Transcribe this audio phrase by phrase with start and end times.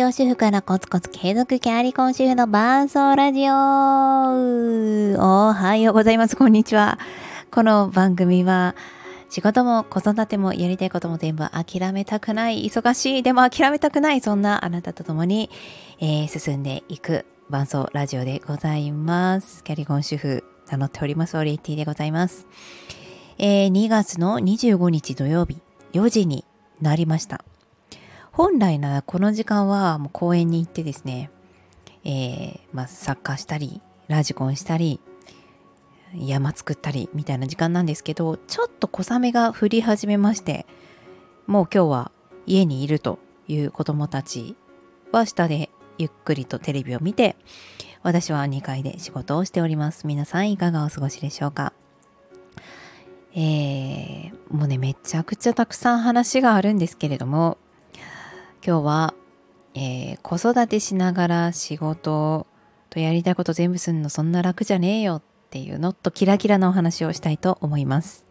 [0.00, 6.36] 業主婦からコツコツ継続キャリコン主婦の伴奏ラジオおはようございます。
[6.36, 6.98] こんにちは。
[7.50, 8.74] この番組は
[9.28, 15.50] 仕事も子育てもやりたいことも全部諦めたくない、忙しい、でも諦めたくない、そんなあなたと共に、
[15.98, 19.62] えー、進んでいく伴奏ラジオでございます。
[19.64, 21.36] キャリコン主婦名乗っております。
[21.36, 22.46] オリエティでございます。
[23.36, 25.60] えー、2月の25日土曜日
[25.92, 26.46] 4時に
[26.80, 27.44] なりました。
[28.32, 31.30] 本来ならこの時間はもう公園に行ってですね、
[32.04, 35.00] えー、まあ、サッカーしたり、ラジコンしたり、
[36.14, 40.66] 山作ったりみたいな時間なんですけど、ちょっと小雨が降り始めまして、
[41.46, 42.12] もう今日は
[42.46, 44.56] 家にいるという子供たち
[45.12, 47.36] は下でゆっくりとテレビを見て、
[48.02, 50.06] 私は2階で仕事をしております。
[50.06, 51.72] 皆さんいかがお過ごしでしょうか？
[53.34, 57.58] えー、もうね、めちゃくちゃたくさん話があるんですけれども、
[58.64, 59.14] 今日は、
[59.74, 62.46] えー、子育てしながら仕事
[62.90, 68.26] とやりたいこと全部すんのそんな楽じゃねえよっていうのとキラキラなお話をしたいと思います。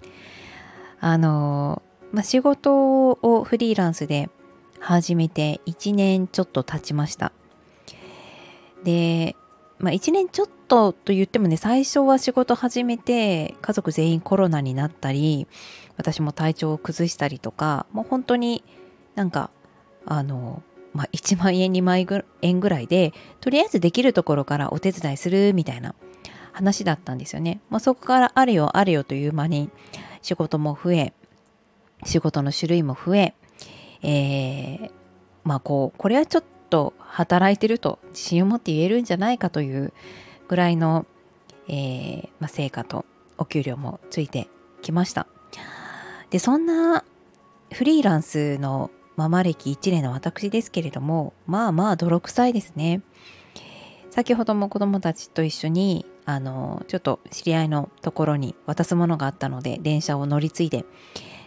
[1.00, 4.30] あのまあ、仕事をフリーランスで
[4.80, 7.32] 始めて1年ちょっと経ちました。
[8.84, 9.36] で、
[9.80, 15.48] まあ、1年ちょっとと言ってもね最初は仕事始めて家族全員コロナになったり
[15.98, 18.64] 私も体調を崩したりとかもう本当に
[19.16, 19.50] なんか
[20.06, 22.06] あの、まあ、1万円2万
[22.42, 25.96] 円ぐらいでとりあえずできるところからお手伝いするみたいな
[26.52, 27.62] 話だったんですよね。
[27.70, 29.70] まあ、そこからあれよあれよという間に
[30.22, 31.14] 仕事も増え
[32.06, 33.34] 仕事の種類も増え
[34.02, 34.92] えー、
[35.44, 39.94] まあこうこれはちょっと働いてると自信を持って言えるんじゃないかという
[40.48, 41.06] ぐらいの、
[41.68, 43.06] えーまあ、成果と
[43.38, 44.48] お給料もついて
[44.82, 45.28] きました。
[46.30, 47.04] でそんな
[47.74, 53.02] フリーランスのママ歴1年の私ですけれども、まあまあ泥臭いですね。
[54.12, 60.86] 先ほども子供たちと一緒に、あの、ちょっと知り合いのところに渡すものがあったので、電車を乗り継いで、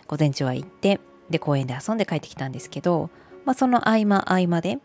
[0.06, 3.08] 午前中は行って、で、公園で遊んで帰ってきたんですけど、
[3.46, 4.76] まあ、その合間合間で、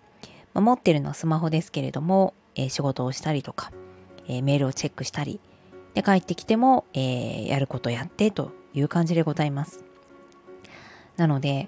[0.54, 3.74] まあ、持ってるのはスマホですけれども、えー、仕事をしたりとか、
[4.30, 5.42] えー、メールをチェックしたり、
[5.94, 9.84] で、帰ってきても、えー、やることやってという感じでございます。
[11.18, 11.68] なので、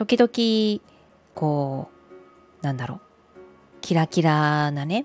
[0.00, 0.82] 時々
[1.34, 1.90] こ
[2.62, 3.00] うなんだろう
[3.82, 5.04] キラキラなね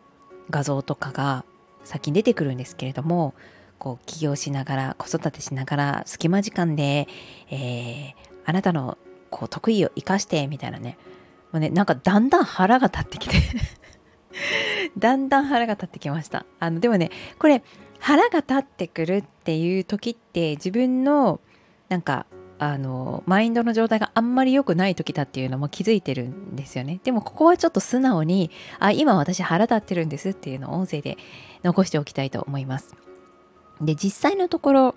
[0.50, 1.44] 画像とかが
[1.84, 3.34] 先に出てくるんですけれども
[3.78, 7.10] こう起業しながら子育てしながら隙間時間で、
[7.52, 8.14] えー、
[8.46, 8.98] あなたの
[9.32, 10.98] こう得意を生かしてみたいなね。
[11.52, 13.36] もうねなんかだんだん腹が立ってきて
[14.98, 16.46] だんだん腹が立ってきました。
[16.62, 17.64] あのでもねこれ
[18.00, 21.42] 腹が立ってくるっていう時って自分の
[21.90, 22.26] なんか
[22.58, 27.02] あのマインドの状態があんまり良くない時だっていうのも気づいてるんですよね。
[27.04, 28.50] でもここはちょっと素直に
[28.80, 31.18] あ今私腹立ってるんですっていうのを音声で
[31.64, 32.96] 残しておきたいと思います。
[33.82, 34.96] で実際のところ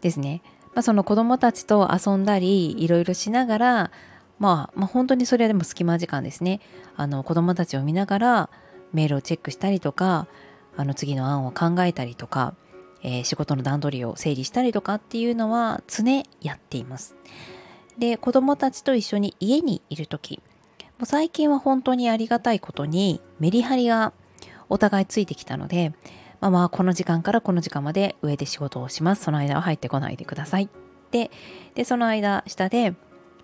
[0.00, 0.42] ですね、
[0.74, 3.90] まあ、その子供たちと遊んだりいろいろしながら、
[4.38, 6.60] まあ、まあ本当にそれはでも隙間時間ですね。
[6.96, 8.50] あの子供たちを見ながら
[8.94, 10.28] メールをチェックしたりとか
[10.78, 12.54] あの次の案を考えたりとか。
[13.06, 17.14] えー、仕事の段取りを整理したりとかっていうのは常やっています。
[17.98, 20.42] で子供たちと一緒に家にいる時
[20.98, 24.12] もう最近は本当にありがたいことにメリハリが
[24.68, 25.94] お互いついてきたので、
[26.40, 30.68] まあ、まあこの時間からこの時間まで上で仕事をしますその間は入ってこないでください
[31.10, 31.30] で
[31.74, 32.94] でその間下で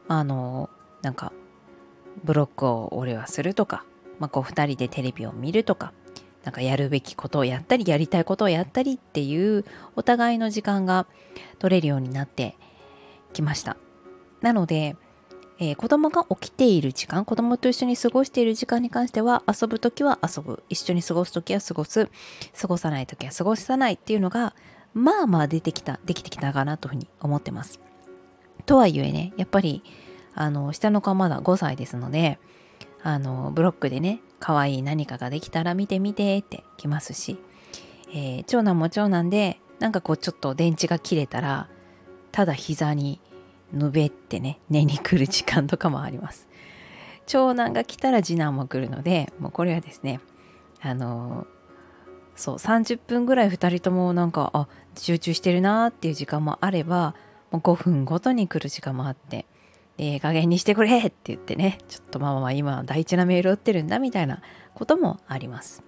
[0.09, 0.69] あの
[1.01, 1.33] なんか
[2.25, 3.87] ブロックを俺はするとか、
[4.19, 5.95] まあ、こう2人でテレビを見るとか
[6.45, 9.65] なんかやるべきことをやったりやりたいことをやったりっていう
[9.97, 11.07] お互いの時間が
[11.59, 12.57] 取れるようになって
[13.33, 13.77] きました。
[14.41, 14.97] なので、
[15.59, 20.63] えー、子供が起きている時間子供と一緒に過ごしている時間に関しては遊ぶ時は遊ぶ。
[20.69, 22.09] 一緒に過ごす時は過ごす。
[22.61, 24.55] 過ごさない時は過ごさないっていうのが
[24.95, 27.81] まあまあ出てきたできてきたかなというふうに思ってます。
[28.67, 29.83] とはいえねやっぱり
[30.35, 32.39] あの下の子はまだ5歳ですので
[33.03, 37.39] あのブロックでね可愛い何かができたら見てみてって来ますし、
[38.13, 41.69] えー、長男も長男でなんかこうちょっと電池が切れたら
[42.33, 43.21] ただ膝に
[43.73, 46.49] ぬべってね寝に来る時間とかもあります。
[47.27, 50.21] 長男が来たら次男も来るのでもうこれはですね
[50.81, 51.47] あの
[52.35, 54.67] そう30分ぐらい2人ともなんかあ
[54.97, 57.15] 集中してるなっていう時間もあれば
[57.53, 59.47] もう5分ごとに来る時間もあって
[59.99, 64.41] ええ加減にしてくれって言ってね、ちょっとママは今大事なメールを打ってるんだみたいな
[64.75, 65.83] こともあります。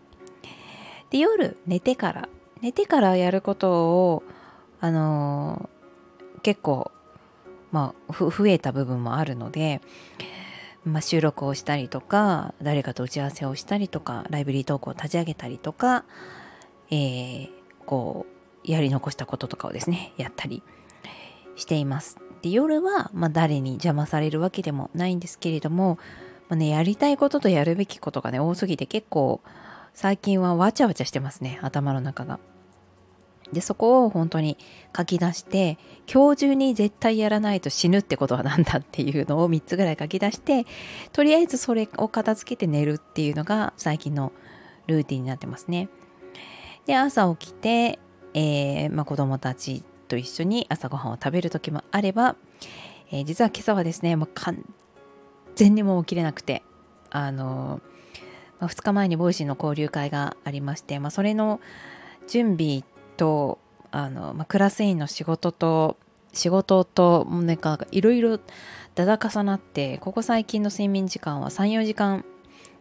[1.11, 2.29] で、夜寝てから、
[2.61, 4.23] 寝てからやることを、
[4.81, 6.91] あのー、結構、
[7.73, 9.81] まあ、増えた部分もあるので、
[10.85, 16.05] まあ、収録をしたりとか誰かと打ち合わせをしたりとかライブリートークを立ち上げたりとか、
[16.91, 17.51] えー、
[17.87, 18.27] こ
[18.67, 20.63] うやり残したこととかをですねやったり
[21.57, 22.19] しています。
[22.45, 25.99] で夜は、まあ、誰に邪魔されるわけでもないんですけれども、
[26.51, 29.41] まあね、やりたいこととやるべきことがね多すぎて結構
[29.95, 32.39] 最近はわちゃわちゃしてますね頭の中が。
[33.51, 34.59] でそこを本当に
[34.95, 35.79] 書き出して
[36.13, 40.67] 今日中に絶対やらないと死ぬってことは何だっていうのを3つぐらい書き出して
[41.13, 44.33] とりあえずそれを片付けて寝るっていうのが最近の
[44.87, 45.89] ルーティンになってますね。
[46.85, 47.99] で朝起きて、
[48.35, 52.37] えーまあ、子供たちと一緒に朝ごはんを食べる時もあれば、
[53.11, 54.65] えー、実は今朝はですねもう完
[55.55, 56.63] 全にもう起きれなくて
[57.11, 57.81] あの、
[58.61, 61.61] まあ、2日前に Voicy の交流会がありまして、まあ、それの
[62.29, 62.83] 準備
[63.17, 63.59] と
[63.91, 65.97] あの、まあ、クラス委員の仕事と
[66.33, 68.41] 仕事ともうなんかいろいろ
[68.95, 72.25] だだ重なってここ最近の睡眠時間は34時間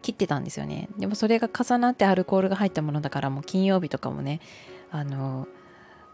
[0.02, 0.88] 切ってたんですよね。
[0.98, 4.40] でもそれが重なってアルコールが入ったものだからもう金曜日とかもね
[4.90, 5.48] あの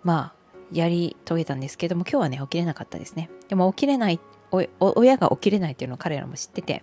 [0.05, 0.40] まあ
[0.73, 4.21] やり遂げたんですけども今日はね起きれなかったですねでも起きれない
[4.51, 6.83] 親が起きれないっていうのを彼らも知ってて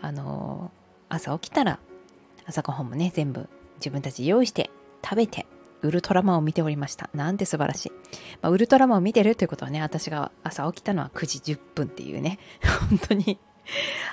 [0.00, 0.70] あの
[1.08, 1.80] 朝起きたら
[2.46, 4.70] 朝ごはんもね全部自分たち用意して
[5.02, 5.46] 食べて
[5.82, 7.08] ウルトラマンを見ておりました。
[7.14, 7.92] なんて素晴らしい。
[8.42, 12.38] まあ、ウルトラマンを見てるということはね、私が朝起きたのは9時10分っていうね、
[12.90, 13.38] 本当に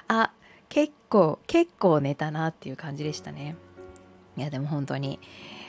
[0.08, 0.32] あ、
[0.70, 3.56] 結構、結構寝たなっていう感じでしたね。
[4.38, 5.20] いや、でも本当に、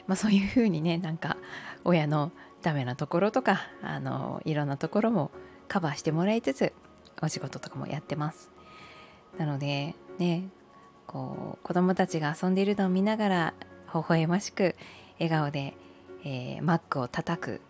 [0.07, 1.37] まあそういう風にね、なんか、
[1.85, 5.31] 親のダメなところとか、あの、いろんなところも
[5.69, 6.73] カバーしてもらいつつ、
[7.23, 8.51] お仕事とかもやってます。
[9.39, 10.49] なので、ね、
[11.07, 13.55] こう、子供たちが遊んでいるのを見ながら、
[13.95, 14.75] 微笑ましく、
[15.19, 15.75] 笑顔で
[16.25, 17.61] えー、Mac を叩く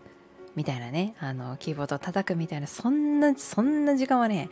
[0.55, 4.49] みたいなねあのキーボードを叩くみたいなそんなそんな時間はね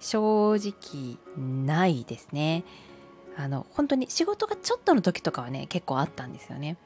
[0.00, 2.64] 正直ないですね
[3.36, 6.76] あの本当に仕事がちょっとの時とかはね結構あったんですよね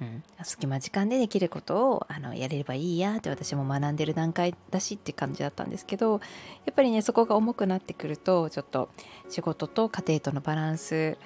[0.00, 8.90] うん、隙間時間でできることをあのやれればいいやって私も学んでる段階だしって感じだったんですけどやっぱりねそこが重くなってくるとちょっと
[9.28, 11.18] 仕事と家庭とのバランス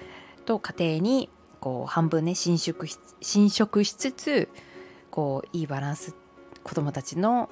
[0.45, 1.29] と家庭に
[1.59, 2.87] こう半分ね侵食
[3.21, 4.49] 侵食しつつ
[5.11, 6.15] こういいバランス
[6.63, 7.49] 子どもたちの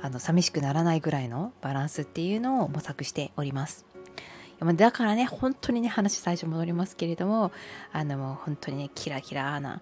[0.00, 3.84] あの寂しくならないぐらいのバランスっていうのを模索しております。
[4.74, 7.52] だからね本当にね話最初戻りますけれども
[7.92, 9.80] あのもう本当にねキラキラな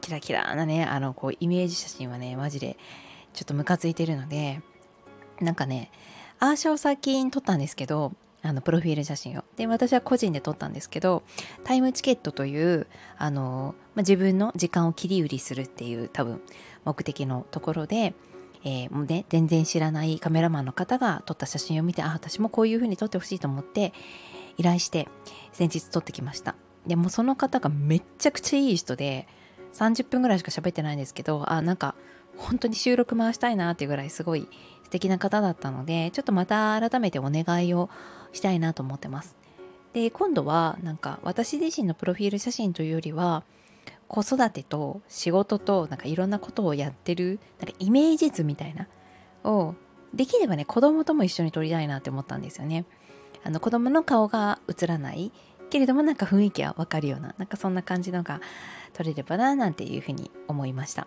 [0.00, 2.76] キラキラなねあのこうイメージ写真はねマジで
[3.32, 4.60] ちょっとムカついてるので
[5.40, 5.90] なんかね
[6.38, 8.12] アーシャを先に撮ったんですけど
[8.42, 9.44] あのプロフィール写真を。
[9.56, 11.22] で私は個人で撮ったんですけど
[11.64, 12.86] タイムチケットという
[13.18, 16.40] あの、まあ、自分の時間を切り売りするっていう多分
[16.84, 18.14] 目的のところで、
[18.64, 23.92] えー、もうね全然知らないカメラマンの方が撮った写真を見てあ私もこういう風に撮ってほしいと思って
[24.56, 25.08] 依頼して
[25.52, 26.54] 先日撮ってきました。
[26.86, 29.28] でもその方がめっちゃくちゃいい人で
[29.74, 31.94] 30分ぐらいしか喋ってないんですけどあなんか
[32.36, 34.48] 本当に収録回したいなっていうぐらいすごい
[34.84, 37.90] 素敵な方だったのでちょっとまた改めてお願いを
[38.32, 39.36] したいなと思ってます。
[39.92, 43.42] で今度はなんか私自身のプロフィール写真というよりは
[44.06, 48.86] 子育てと仕事となんかいろんなことをやってるなんかイメージ図みたいな
[49.44, 49.74] を
[50.14, 52.84] できればね子供とも一緒に撮りたいなって思ったんですよね。
[53.42, 55.32] あの子供の顔が映らない
[55.70, 58.40] けれどもなんか雰囲気はわかるようななんかそんな感じのが
[58.92, 61.06] 撮れればななんていうふうに思いました。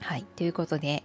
[0.00, 0.26] はい。
[0.36, 1.04] ということで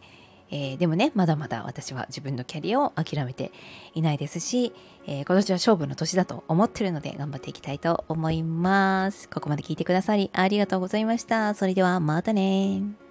[0.54, 3.52] えー、でもねまだまだ私は自分のキャリアを諦めて
[3.96, 4.72] いないですし、
[5.08, 9.28] えー、今年は勝負の年だと思ってるので頑張っていきたいと思います。
[9.30, 11.56] ここまで聞いてくださりありがとうございました。
[11.56, 13.03] それではまたね。